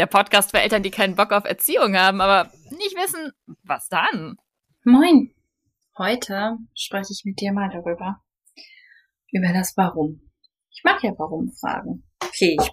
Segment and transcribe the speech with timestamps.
[0.00, 3.32] der Podcast für Eltern, die keinen Bock auf Erziehung haben, aber nicht wissen,
[3.64, 4.36] was dann.
[4.82, 5.34] Moin.
[5.98, 8.22] Heute spreche ich mit dir mal darüber.
[9.30, 10.22] Über das Warum.
[10.70, 12.08] Ich mag ja Warum-Fragen.
[12.18, 12.70] Okay, ich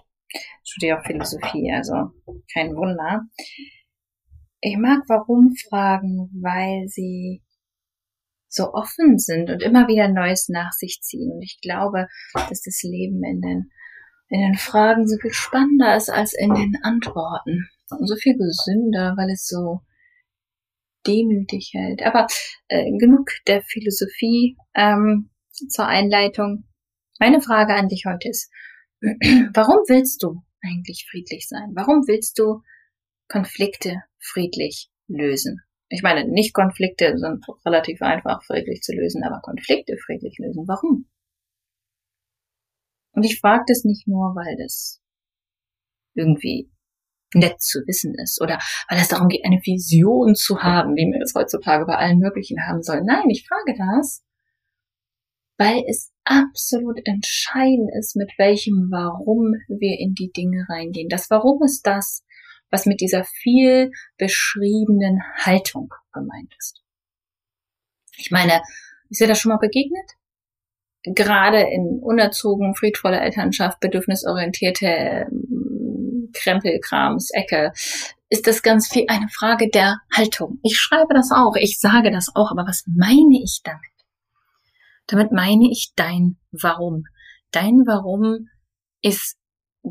[0.64, 2.14] studiere auch Philosophie, also
[2.54, 3.26] kein Wunder.
[4.62, 7.44] Ich mag Warum-Fragen, weil sie
[8.48, 11.30] so offen sind und immer wieder Neues nach sich ziehen.
[11.32, 13.70] Und ich glaube, dass das Leben in den
[14.28, 17.68] in den Fragen so viel spannender ist als in den Antworten.
[17.90, 19.80] Und so viel gesünder, weil es so
[21.06, 22.02] demütig hält.
[22.02, 22.26] Aber
[22.68, 26.64] äh, genug der Philosophie ähm, zur Einleitung.
[27.18, 28.50] Meine Frage an dich heute ist,
[29.00, 31.72] warum willst du eigentlich friedlich sein?
[31.74, 32.62] Warum willst du
[33.28, 35.62] Konflikte friedlich lösen?
[35.88, 40.64] Ich meine, nicht Konflikte sind relativ einfach friedlich zu lösen, aber Konflikte friedlich lösen.
[40.68, 41.06] Warum?
[43.18, 45.00] Und ich frage das nicht nur, weil das
[46.14, 46.70] irgendwie
[47.34, 51.20] nett zu wissen ist oder weil es darum geht, eine Vision zu haben, wie wir
[51.20, 53.04] es heutzutage bei allen möglichen haben sollen.
[53.04, 54.22] Nein, ich frage das,
[55.56, 61.08] weil es absolut entscheidend ist, mit welchem Warum wir in die Dinge reingehen.
[61.08, 62.22] Das Warum ist das,
[62.70, 66.84] was mit dieser viel beschriebenen Haltung gemeint ist.
[68.16, 68.62] Ich meine,
[69.10, 70.12] ist dir das schon mal begegnet?
[71.02, 77.72] Gerade in unerzogen, friedvoller Elternschaft, bedürfnisorientierte ähm, Krempelkrams, Ecke,
[78.30, 80.58] ist das ganz viel eine Frage der Haltung.
[80.62, 83.80] Ich schreibe das auch, ich sage das auch, aber was meine ich damit?
[85.06, 87.04] Damit meine ich dein Warum.
[87.50, 88.48] Dein Warum
[89.00, 89.38] ist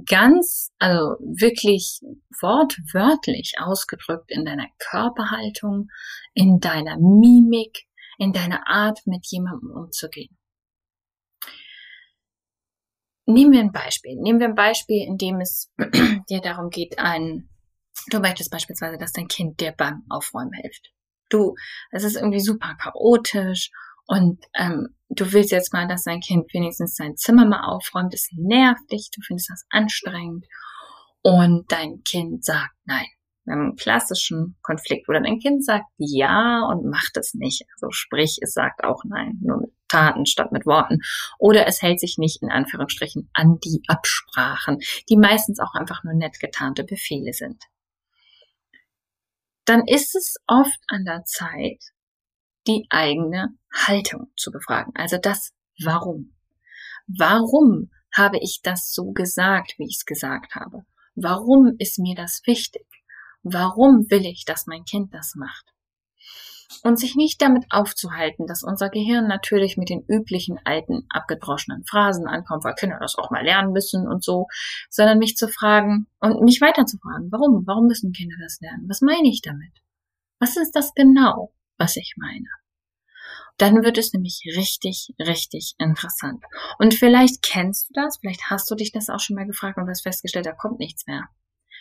[0.05, 2.01] ganz, also wirklich
[2.39, 5.89] wortwörtlich ausgedrückt in deiner Körperhaltung,
[6.33, 7.85] in deiner Mimik,
[8.19, 10.37] in deiner Art, mit jemandem umzugehen.
[13.27, 14.15] Nehmen wir ein Beispiel.
[14.15, 15.71] Nehmen wir ein Beispiel, in dem es
[16.29, 17.49] dir darum geht, ein,
[18.09, 20.91] du möchtest beispielsweise, dass dein Kind dir beim Aufräumen hilft.
[21.29, 21.55] Du,
[21.91, 23.69] es ist irgendwie super chaotisch
[24.07, 28.13] und ähm, du willst jetzt mal, dass dein Kind wenigstens sein Zimmer mal aufräumt.
[28.13, 30.45] Es nervt dich, du findest das anstrengend
[31.21, 33.07] und dein Kind sagt nein
[33.47, 37.63] einem klassischen Konflikt, wo dann ein Kind sagt ja und macht es nicht.
[37.73, 40.99] Also sprich, es sagt auch nein, nur mit Taten statt mit Worten.
[41.39, 46.13] Oder es hält sich nicht in Anführungsstrichen an die Absprachen, die meistens auch einfach nur
[46.13, 47.63] nett getarnte Befehle sind.
[49.65, 51.83] Dann ist es oft an der Zeit,
[52.67, 54.93] die eigene Haltung zu befragen.
[54.95, 55.51] Also das
[55.83, 56.33] Warum.
[57.07, 60.83] Warum habe ich das so gesagt, wie ich es gesagt habe?
[61.15, 62.85] Warum ist mir das wichtig?
[63.43, 65.73] Warum will ich, dass mein Kind das macht?
[66.83, 72.27] Und sich nicht damit aufzuhalten, dass unser Gehirn natürlich mit den üblichen alten, abgedroschenen Phrasen
[72.27, 74.47] ankommt, weil Kinder das auch mal lernen müssen und so,
[74.89, 77.63] sondern mich zu fragen und mich weiter zu fragen, warum?
[77.65, 78.85] Warum müssen Kinder das lernen?
[78.87, 79.71] Was meine ich damit?
[80.39, 82.47] Was ist das genau, was ich meine?
[83.57, 86.43] Dann wird es nämlich richtig, richtig interessant.
[86.77, 89.89] Und vielleicht kennst du das, vielleicht hast du dich das auch schon mal gefragt und
[89.89, 91.27] hast festgestellt, da kommt nichts mehr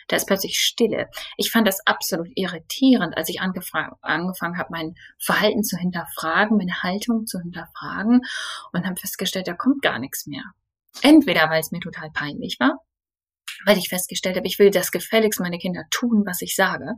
[0.07, 1.09] Da ist plötzlich Stille.
[1.35, 7.25] Ich fand das absolut irritierend, als ich angefangen habe, mein Verhalten zu hinterfragen, meine Haltung
[7.25, 8.21] zu hinterfragen
[8.71, 10.43] und habe festgestellt, da kommt gar nichts mehr.
[11.01, 12.79] Entweder weil es mir total peinlich war,
[13.65, 16.93] weil ich festgestellt habe, ich will das gefälligst meine Kinder tun, was ich sage.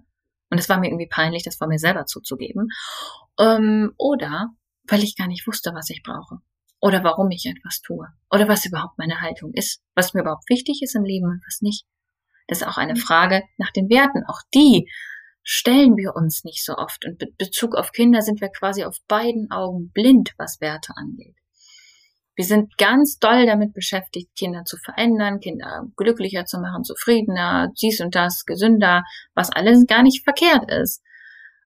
[0.52, 2.70] Und es war mir irgendwie peinlich, das vor mir selber zuzugeben.
[3.40, 4.50] Ähm, oder
[4.88, 6.38] weil ich gar nicht wusste, was ich brauche.
[6.82, 8.08] Oder warum ich etwas tue.
[8.32, 9.82] Oder was überhaupt meine Haltung ist.
[9.96, 11.86] Was mir überhaupt wichtig ist im Leben und was nicht.
[12.50, 14.24] Das ist auch eine Frage nach den Werten.
[14.28, 14.90] Auch die
[15.44, 17.06] stellen wir uns nicht so oft.
[17.06, 21.36] Und in Bezug auf Kinder sind wir quasi auf beiden Augen blind, was Werte angeht.
[22.36, 28.00] Wir sind ganz doll damit beschäftigt, Kinder zu verändern, Kinder glücklicher zu machen, zufriedener, dies
[28.00, 29.04] und das, gesünder,
[29.36, 31.04] was alles gar nicht verkehrt ist.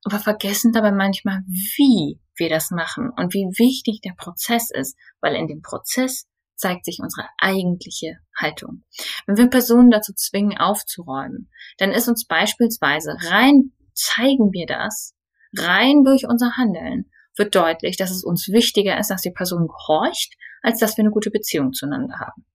[0.04, 5.36] Aber vergessen dabei manchmal, wie wir das machen und wie wichtig der Prozess ist, weil
[5.36, 8.84] in dem Prozess zeigt sich unsere eigentliche Haltung.
[9.26, 15.14] Wenn wir Personen dazu zwingen, aufzuräumen, dann ist uns beispielsweise rein zeigen wir das,
[15.58, 20.34] rein durch unser Handeln, wird deutlich, dass es uns wichtiger ist, dass die Person gehorcht,
[20.62, 22.46] als dass wir eine gute Beziehung zueinander haben.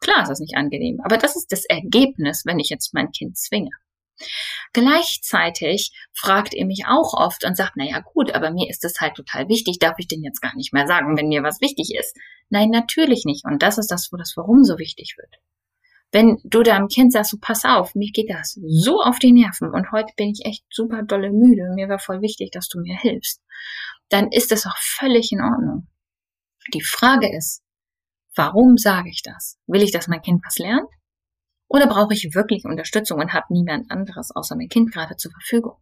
[0.00, 3.38] Klar ist das nicht angenehm, aber das ist das Ergebnis, wenn ich jetzt mein Kind
[3.38, 3.70] zwinge.
[4.72, 9.00] Gleichzeitig fragt ihr mich auch oft und sagt, na ja, gut, aber mir ist es
[9.00, 11.92] halt total wichtig, darf ich denn jetzt gar nicht mehr sagen, wenn mir was wichtig
[11.98, 12.16] ist?
[12.48, 13.44] Nein, natürlich nicht.
[13.44, 15.40] Und das ist das, wo das Warum so wichtig wird.
[16.12, 19.72] Wenn du deinem Kind sagst, so pass auf, mir geht das so auf die Nerven
[19.72, 22.96] und heute bin ich echt super dolle müde, mir war voll wichtig, dass du mir
[22.96, 23.42] hilfst,
[24.10, 25.88] dann ist das auch völlig in Ordnung.
[26.72, 27.64] Die Frage ist,
[28.36, 29.58] warum sage ich das?
[29.66, 30.88] Will ich, dass mein Kind was lernt?
[31.74, 35.74] Oder brauche ich wirklich Unterstützung und habe niemand anderes außer mein Kind gerade zur Verfügung?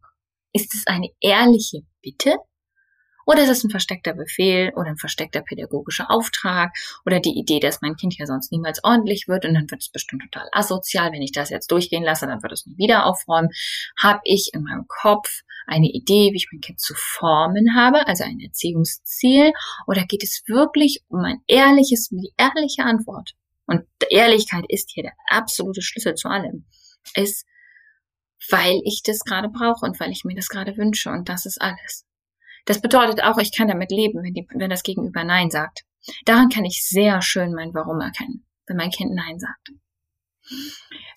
[0.54, 2.36] Ist es eine ehrliche Bitte
[3.26, 6.72] oder ist es ein versteckter Befehl oder ein versteckter pädagogischer Auftrag
[7.04, 9.90] oder die Idee, dass mein Kind ja sonst niemals ordentlich wird und dann wird es
[9.90, 11.12] bestimmt total asozial.
[11.12, 13.50] Wenn ich das jetzt durchgehen lasse, dann wird es nie wieder aufräumen.
[14.02, 18.24] Habe ich in meinem Kopf eine Idee, wie ich mein Kind zu formen habe, also
[18.24, 19.52] ein Erziehungsziel,
[19.86, 23.34] oder geht es wirklich um ein ehrliches, die ehrliche Antwort?
[23.72, 26.66] Und Ehrlichkeit ist hier der absolute Schlüssel zu allem.
[27.14, 27.46] Ist,
[28.50, 31.60] weil ich das gerade brauche und weil ich mir das gerade wünsche und das ist
[31.60, 32.04] alles.
[32.66, 35.84] Das bedeutet auch, ich kann damit leben, wenn, die, wenn das Gegenüber Nein sagt.
[36.26, 39.70] Daran kann ich sehr schön mein Warum erkennen, wenn mein Kind Nein sagt.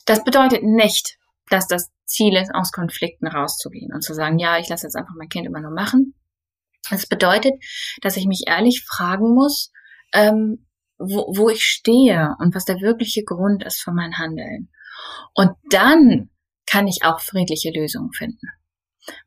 [0.05, 1.17] Das bedeutet nicht,
[1.49, 5.15] dass das Ziel ist, aus Konflikten rauszugehen und zu sagen, ja, ich lasse jetzt einfach
[5.17, 6.15] mein Kind immer nur machen.
[6.89, 7.53] Das bedeutet,
[8.01, 9.71] dass ich mich ehrlich fragen muss,
[10.13, 10.65] ähm,
[10.97, 14.69] wo, wo ich stehe und was der wirkliche Grund ist für mein Handeln.
[15.33, 16.29] Und dann
[16.65, 18.47] kann ich auch friedliche Lösungen finden.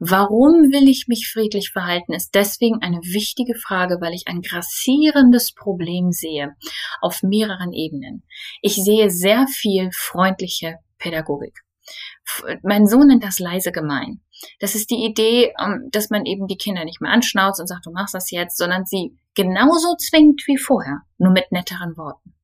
[0.01, 5.55] Warum will ich mich friedlich verhalten, ist deswegen eine wichtige Frage, weil ich ein grassierendes
[5.55, 6.57] Problem sehe
[7.01, 8.25] auf mehreren Ebenen.
[8.61, 11.61] Ich sehe sehr viel freundliche Pädagogik.
[12.63, 14.21] Mein Sohn nennt das leise gemein.
[14.61, 17.87] Das ist die Idee, ähm, dass man eben die Kinder nicht mehr anschnauzt und sagt,
[17.87, 22.35] du machst das jetzt, sondern sie genauso zwingt wie vorher, nur mit netteren Worten.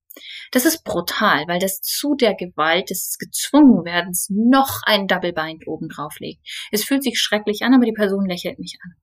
[0.53, 6.19] Das ist brutal, weil das zu der Gewalt des Gezwungenwerdens noch ein Double Bind obendrauf
[6.21, 6.41] legt.
[6.71, 8.95] Es fühlt sich schrecklich an, aber die Person lächelt mich an.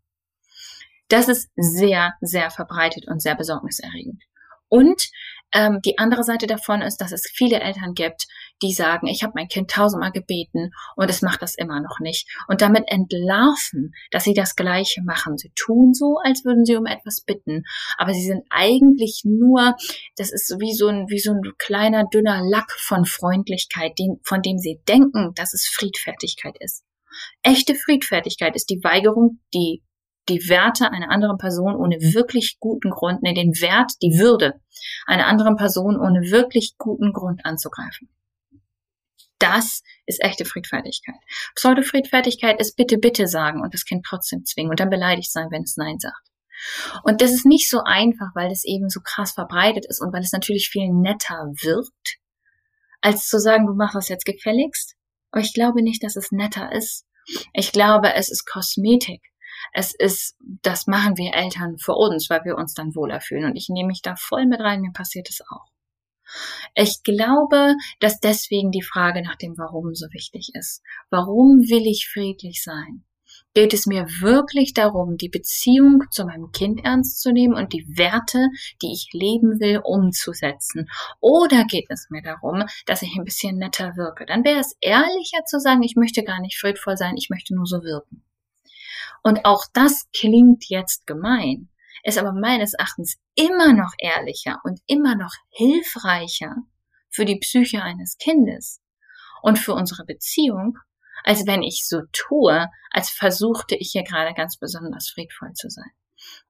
[1.09, 4.23] Das ist sehr, sehr verbreitet und sehr besorgniserregend.
[4.69, 5.09] Und
[5.53, 8.27] ähm, die andere Seite davon ist, dass es viele Eltern gibt,
[8.61, 12.27] die sagen, ich habe mein Kind tausendmal gebeten und es macht das immer noch nicht.
[12.47, 15.37] Und damit entlarven, dass sie das Gleiche machen.
[15.37, 17.63] Sie tun so, als würden sie um etwas bitten,
[17.97, 19.75] aber sie sind eigentlich nur,
[20.15, 24.41] das ist wie so ein, wie so ein kleiner, dünner Lack von Freundlichkeit, den, von
[24.41, 26.83] dem sie denken, dass es Friedfertigkeit ist.
[27.43, 29.83] Echte Friedfertigkeit ist die Weigerung, die
[30.31, 34.59] die Werte einer anderen Person ohne wirklich guten Grund, nee, den Wert, die Würde
[35.05, 38.09] einer anderen Person ohne wirklich guten Grund anzugreifen.
[39.39, 41.15] Das ist echte Friedfertigkeit.
[41.55, 45.63] Pseudo-Friedfertigkeit ist bitte, bitte sagen und das Kind trotzdem zwingen und dann beleidigt sein, wenn
[45.63, 46.29] es Nein sagt.
[47.03, 50.21] Und das ist nicht so einfach, weil es eben so krass verbreitet ist und weil
[50.21, 52.19] es natürlich viel netter wirkt,
[53.01, 54.95] als zu sagen, du machst das jetzt gefälligst.
[55.31, 57.05] Aber ich glaube nicht, dass es netter ist.
[57.53, 59.21] Ich glaube, es ist Kosmetik.
[59.73, 63.45] Es ist, das machen wir Eltern für uns, weil wir uns dann wohler fühlen.
[63.45, 65.71] Und ich nehme mich da voll mit rein, mir passiert es auch.
[66.75, 70.81] Ich glaube, dass deswegen die Frage nach dem Warum so wichtig ist.
[71.09, 73.03] Warum will ich friedlich sein?
[73.53, 77.85] Geht es mir wirklich darum, die Beziehung zu meinem Kind ernst zu nehmen und die
[77.97, 78.47] Werte,
[78.81, 80.89] die ich leben will, umzusetzen?
[81.19, 84.25] Oder geht es mir darum, dass ich ein bisschen netter wirke?
[84.25, 87.65] Dann wäre es ehrlicher zu sagen, ich möchte gar nicht friedvoll sein, ich möchte nur
[87.65, 88.23] so wirken.
[89.23, 91.69] Und auch das klingt jetzt gemein,
[92.03, 96.55] ist aber meines Erachtens immer noch ehrlicher und immer noch hilfreicher
[97.09, 98.81] für die Psyche eines Kindes
[99.41, 100.77] und für unsere Beziehung,
[101.23, 105.91] als wenn ich so tue, als versuchte ich hier gerade ganz besonders friedvoll zu sein.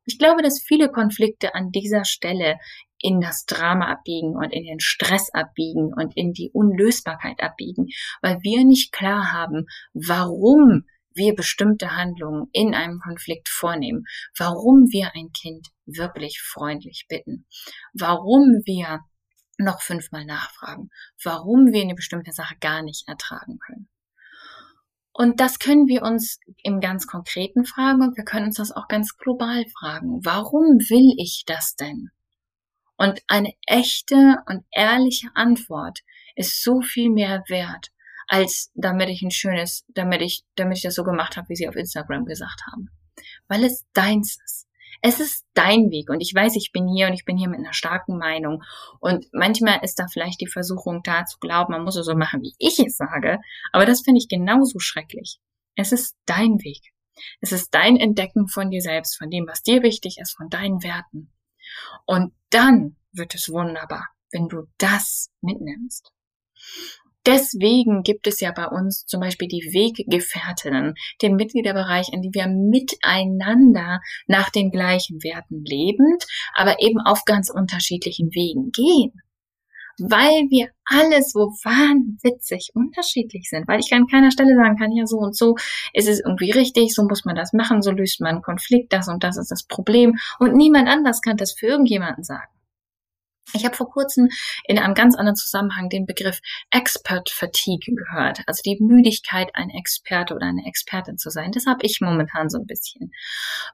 [0.06, 2.58] Ich glaube, dass viele Konflikte an dieser Stelle
[3.00, 7.88] in das Drama abbiegen und in den Stress abbiegen und in die Unlösbarkeit abbiegen,
[8.22, 14.06] weil wir nicht klar haben, warum wir bestimmte Handlungen in einem Konflikt vornehmen,
[14.38, 17.46] warum wir ein Kind wirklich freundlich bitten,
[17.94, 19.01] warum wir
[19.58, 20.89] noch fünfmal nachfragen,
[21.24, 23.88] warum wir eine bestimmte Sache gar nicht ertragen können.
[25.13, 28.88] Und das können wir uns im ganz Konkreten fragen und wir können uns das auch
[28.88, 30.24] ganz global fragen.
[30.24, 32.10] Warum will ich das denn?
[32.96, 36.00] Und eine echte und ehrliche Antwort
[36.36, 37.91] ist so viel mehr wert,
[38.32, 41.68] als damit ich ein schönes, damit ich, damit ich das so gemacht habe, wie sie
[41.68, 42.90] auf Instagram gesagt haben.
[43.50, 44.68] Weil es deins ist.
[45.02, 47.60] Es ist dein Weg und ich weiß, ich bin hier und ich bin hier mit
[47.60, 48.64] einer starken Meinung
[49.02, 52.42] und manchmal ist da vielleicht die Versuchung da zu glauben, man muss es so machen,
[52.42, 53.40] wie ich es sage,
[53.74, 55.40] aber das finde ich genauso schrecklich.
[55.76, 56.94] Es ist dein Weg.
[57.42, 60.84] Es ist dein Entdecken von dir selbst, von dem, was dir wichtig ist, von deinen
[60.84, 61.34] Werten.
[62.06, 66.14] Und dann wird es wunderbar, wenn du das mitnimmst.
[67.25, 72.48] Deswegen gibt es ja bei uns zum Beispiel die Weggefährtinnen, den Mitgliederbereich, in dem wir
[72.48, 76.25] miteinander nach den gleichen Werten lebend,
[76.56, 79.22] aber eben auf ganz unterschiedlichen Wegen gehen.
[80.00, 83.68] Weil wir alle so wahnwitzig unterschiedlich sind.
[83.68, 85.56] Weil ich an keiner Stelle sagen kann, ja, so und so
[85.94, 89.10] ist es irgendwie richtig, so muss man das machen, so löst man einen Konflikt, das
[89.10, 90.18] und das ist das Problem.
[90.40, 92.51] Und niemand anders kann das für irgendjemanden sagen.
[93.53, 94.29] Ich habe vor kurzem
[94.65, 96.39] in einem ganz anderen Zusammenhang den Begriff
[96.70, 101.51] Expert Fatigue gehört, also die Müdigkeit, ein Experte oder eine Expertin zu sein.
[101.51, 103.12] Das habe ich momentan so ein bisschen,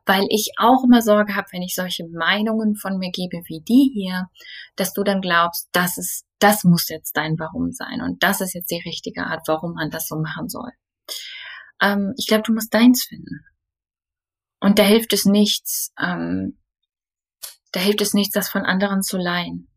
[0.05, 3.91] weil ich auch immer Sorge habe, wenn ich solche Meinungen von mir gebe wie die
[3.93, 4.29] hier,
[4.75, 8.53] dass du dann glaubst, das ist, das muss jetzt dein Warum sein und das ist
[8.53, 10.72] jetzt die richtige Art, warum man das so machen soll.
[11.81, 13.46] Ähm, ich glaube, du musst deins finden.
[14.60, 16.57] Und da hilft es nichts, ähm,
[17.77, 19.69] da hilft es nichts, das von anderen zu leihen.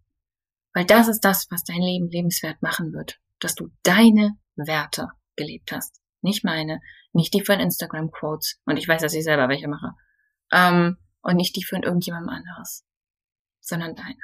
[0.73, 3.21] Weil das ist das, was dein Leben lebenswert machen wird.
[3.41, 6.01] Dass du deine Werte gelebt hast.
[6.23, 6.81] Nicht meine,
[7.13, 8.59] nicht die von Instagram Quotes.
[8.65, 9.93] Und ich weiß, dass ich selber welche mache.
[10.51, 12.87] Ähm, und nicht die von irgendjemandem anderes.
[13.61, 14.23] Sondern deine.